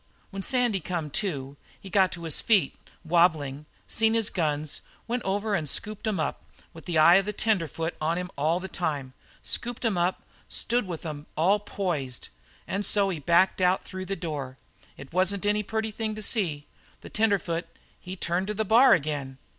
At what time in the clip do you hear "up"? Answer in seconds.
2.05-2.11, 6.19-6.41, 9.99-10.23